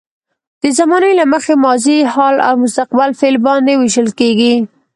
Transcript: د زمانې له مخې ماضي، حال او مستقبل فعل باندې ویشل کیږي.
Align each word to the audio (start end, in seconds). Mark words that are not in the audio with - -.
د 0.61 0.63
زمانې 0.79 1.11
له 1.19 1.25
مخې 1.33 1.53
ماضي، 1.63 1.97
حال 2.13 2.35
او 2.47 2.53
مستقبل 2.63 3.09
فعل 3.19 3.35
باندې 3.47 3.73
ویشل 3.75 4.09
کیږي. 4.19 4.53